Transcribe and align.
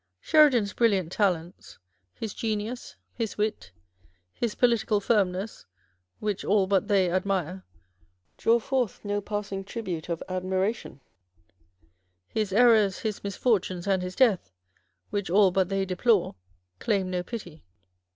Sheridan's 0.19 0.73
brilliant 0.73 1.11
talents, 1.11 1.77
his 2.15 2.33
genius, 2.33 2.95
his 3.13 3.37
wit, 3.37 3.69
his 4.33 4.55
political 4.55 4.99
firmness 4.99 5.67
(which 6.19 6.43
all 6.43 6.65
but 6.65 6.87
they 6.87 7.11
admire) 7.11 7.63
draw 8.35 8.57
forth 8.57 9.05
no 9.05 9.21
passing 9.21 9.63
tribute 9.63 10.09
of 10.09 10.23
admiration; 10.27 11.01
his 12.27 12.51
errors, 12.51 12.97
his 12.97 13.23
misfortunes, 13.23 13.85
and 13.85 14.01
his 14.01 14.15
death 14.15 14.51
(which 15.11 15.29
all 15.29 15.51
but 15.51 15.69
they 15.69 15.85
deplore) 15.85 16.33
claim 16.79 17.11
no 17.11 17.21
pity. 17.21 17.63